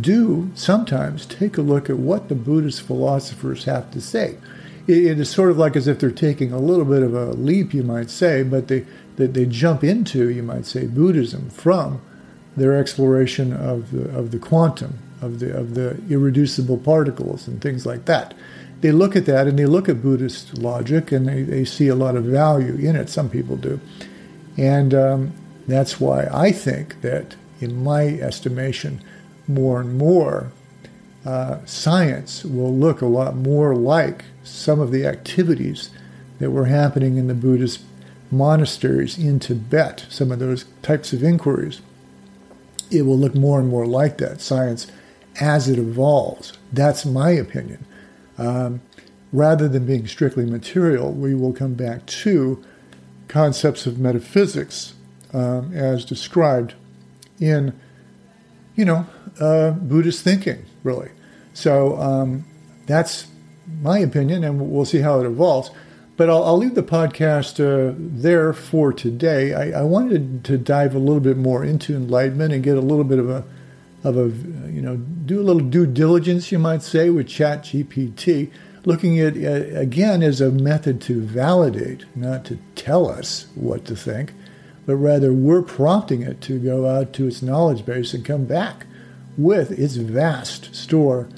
do 0.00 0.50
sometimes 0.54 1.26
take 1.26 1.58
a 1.58 1.62
look 1.62 1.90
at 1.90 1.98
what 1.98 2.28
the 2.28 2.34
Buddhist 2.34 2.82
philosophers 2.82 3.64
have 3.64 3.90
to 3.90 4.00
say. 4.00 4.36
it, 4.86 5.04
it 5.04 5.20
is 5.20 5.28
sort 5.30 5.50
of 5.50 5.58
like 5.58 5.76
as 5.76 5.86
if 5.86 5.98
they're 5.98 6.10
taking 6.10 6.52
a 6.52 6.58
little 6.58 6.84
bit 6.84 7.02
of 7.02 7.14
a 7.14 7.32
leap, 7.32 7.74
you 7.74 7.82
might 7.82 8.10
say, 8.10 8.42
but 8.42 8.68
they, 8.68 8.84
they, 9.16 9.26
they 9.26 9.46
jump 9.46 9.84
into, 9.84 10.30
you 10.30 10.42
might 10.42 10.66
say, 10.66 10.86
Buddhism 10.86 11.50
from 11.50 12.00
their 12.56 12.76
exploration 12.76 13.52
of 13.52 13.90
the, 13.90 14.08
of 14.16 14.30
the 14.30 14.38
quantum, 14.38 14.98
of 15.24 15.40
the, 15.40 15.56
of 15.56 15.74
the 15.74 16.00
irreducible 16.08 16.78
particles 16.78 17.48
and 17.48 17.60
things 17.60 17.84
like 17.86 18.04
that 18.04 18.34
they 18.84 18.92
look 18.92 19.16
at 19.16 19.24
that 19.24 19.46
and 19.46 19.58
they 19.58 19.64
look 19.64 19.88
at 19.88 20.02
Buddhist 20.02 20.58
logic 20.58 21.10
and 21.10 21.26
they, 21.26 21.42
they 21.42 21.64
see 21.64 21.88
a 21.88 21.94
lot 21.94 22.16
of 22.16 22.24
value 22.24 22.74
in 22.74 22.96
it. 22.96 23.08
Some 23.08 23.30
people 23.30 23.56
do. 23.56 23.80
And 24.58 24.92
um, 24.92 25.32
that's 25.66 25.98
why 25.98 26.28
I 26.30 26.52
think 26.52 27.00
that, 27.00 27.34
in 27.62 27.82
my 27.82 28.08
estimation, 28.08 29.02
more 29.48 29.80
and 29.80 29.96
more 29.96 30.52
uh, 31.24 31.64
science 31.64 32.44
will 32.44 32.76
look 32.76 33.00
a 33.00 33.06
lot 33.06 33.34
more 33.34 33.74
like 33.74 34.26
some 34.42 34.80
of 34.80 34.90
the 34.90 35.06
activities 35.06 35.88
that 36.38 36.50
were 36.50 36.66
happening 36.66 37.16
in 37.16 37.26
the 37.26 37.34
Buddhist 37.34 37.80
monasteries 38.30 39.16
in 39.16 39.40
Tibet, 39.40 40.04
some 40.10 40.30
of 40.30 40.40
those 40.40 40.66
types 40.82 41.14
of 41.14 41.24
inquiries. 41.24 41.80
It 42.90 43.02
will 43.02 43.18
look 43.18 43.34
more 43.34 43.60
and 43.60 43.68
more 43.70 43.86
like 43.86 44.18
that 44.18 44.42
science 44.42 44.92
as 45.40 45.68
it 45.68 45.78
evolves. 45.78 46.52
That's 46.72 47.04
my 47.04 47.30
opinion. 47.30 47.84
Um, 48.38 48.80
rather 49.32 49.68
than 49.68 49.86
being 49.86 50.06
strictly 50.06 50.46
material, 50.46 51.12
we 51.12 51.34
will 51.34 51.52
come 51.52 51.74
back 51.74 52.06
to 52.06 52.64
concepts 53.28 53.86
of 53.86 53.98
metaphysics 53.98 54.94
um, 55.32 55.72
as 55.74 56.04
described 56.04 56.74
in, 57.40 57.78
you 58.76 58.84
know, 58.84 59.06
uh, 59.40 59.72
Buddhist 59.72 60.22
thinking, 60.22 60.64
really. 60.84 61.10
So 61.52 61.96
um, 61.98 62.44
that's 62.86 63.26
my 63.80 63.98
opinion, 63.98 64.44
and 64.44 64.70
we'll 64.70 64.84
see 64.84 65.00
how 65.00 65.20
it 65.20 65.26
evolves. 65.26 65.70
But 66.16 66.30
I'll, 66.30 66.44
I'll 66.44 66.56
leave 66.56 66.76
the 66.76 66.82
podcast 66.82 67.58
uh, 67.58 67.94
there 67.98 68.52
for 68.52 68.92
today. 68.92 69.52
I, 69.52 69.80
I, 69.80 69.82
wanted 69.82 70.44
to 70.44 70.56
dive 70.56 70.94
a 70.94 70.98
little 70.98 71.20
bit 71.20 71.36
more 71.36 71.64
into 71.64 71.96
enlightenment 71.96 72.52
and 72.52 72.62
get 72.62 72.76
a 72.76 72.80
little 72.80 73.02
bit 73.02 73.18
of 73.18 73.28
a, 73.28 73.44
of 74.04 74.16
a, 74.16 74.28
you 74.70 74.82
know, 74.82 74.96
do 74.96 75.40
a 75.40 75.42
little 75.42 75.62
due 75.62 75.86
diligence, 75.86 76.52
you 76.52 76.58
might 76.58 76.82
say, 76.82 77.10
with 77.10 77.26
Chat 77.26 77.62
GPT, 77.62 78.50
looking 78.84 79.18
at 79.18 79.34
uh, 79.36 79.78
again 79.78 80.22
as 80.22 80.40
a 80.40 80.50
method 80.50 81.00
to 81.02 81.20
validate, 81.20 82.04
not 82.14 82.44
to 82.44 82.58
tell 82.74 83.08
us 83.08 83.46
what 83.54 83.84
to 83.86 83.96
think, 83.96 84.32
but 84.86 84.96
rather 84.96 85.32
we're 85.32 85.62
prompting 85.62 86.22
it 86.22 86.40
to 86.42 86.58
go 86.58 86.86
out 86.86 87.12
to 87.14 87.26
its 87.26 87.42
knowledge 87.42 87.86
base 87.86 88.12
and 88.12 88.24
come 88.24 88.44
back 88.44 88.86
with 89.38 89.76
its 89.78 89.96
vast 89.96 90.74
store 90.74 91.28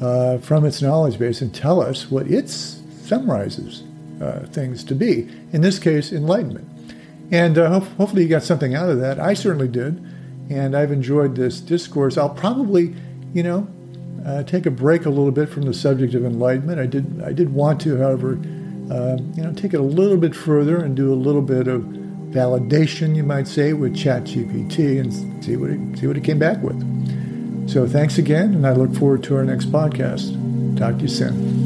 uh, 0.00 0.38
from 0.38 0.64
its 0.64 0.82
knowledge 0.82 1.18
base 1.18 1.40
and 1.40 1.54
tell 1.54 1.80
us 1.80 2.10
what 2.10 2.26
it 2.26 2.48
summarizes 2.48 3.82
uh, 4.20 4.46
things 4.50 4.82
to 4.84 4.94
be. 4.94 5.28
In 5.52 5.60
this 5.60 5.78
case, 5.78 6.12
enlightenment. 6.12 6.68
And 7.30 7.58
uh, 7.58 7.68
ho- 7.68 7.86
hopefully, 7.96 8.22
you 8.22 8.28
got 8.28 8.42
something 8.42 8.74
out 8.74 8.88
of 8.88 9.00
that. 9.00 9.20
I 9.20 9.34
certainly 9.34 9.68
did. 9.68 10.02
And 10.50 10.76
I've 10.76 10.92
enjoyed 10.92 11.34
this 11.34 11.60
discourse. 11.60 12.16
I'll 12.16 12.30
probably, 12.30 12.94
you 13.34 13.42
know, 13.42 13.68
uh, 14.24 14.42
take 14.42 14.66
a 14.66 14.70
break 14.70 15.06
a 15.06 15.08
little 15.08 15.30
bit 15.30 15.48
from 15.48 15.62
the 15.62 15.74
subject 15.74 16.14
of 16.14 16.24
enlightenment. 16.24 16.80
I 16.80 16.86
did, 16.86 17.22
I 17.22 17.32
did 17.32 17.52
want 17.52 17.80
to, 17.82 17.98
however, 17.98 18.38
uh, 18.90 19.18
you 19.34 19.42
know, 19.42 19.52
take 19.54 19.74
it 19.74 19.80
a 19.80 19.82
little 19.82 20.16
bit 20.16 20.34
further 20.34 20.76
and 20.76 20.96
do 20.96 21.12
a 21.12 21.14
little 21.14 21.42
bit 21.42 21.68
of 21.68 21.82
validation, 21.82 23.16
you 23.16 23.22
might 23.22 23.48
say, 23.48 23.72
with 23.72 23.94
ChatGPT 23.94 25.00
and 25.00 25.12
see 25.44 25.56
what 25.56 25.70
it, 25.70 25.98
see 25.98 26.06
what 26.06 26.16
it 26.16 26.24
came 26.24 26.38
back 26.38 26.62
with. 26.62 26.78
So 27.68 27.86
thanks 27.86 28.18
again, 28.18 28.54
and 28.54 28.66
I 28.66 28.72
look 28.72 28.94
forward 28.94 29.22
to 29.24 29.36
our 29.36 29.44
next 29.44 29.72
podcast. 29.72 30.78
Talk 30.78 30.96
to 30.96 31.02
you 31.02 31.08
soon. 31.08 31.65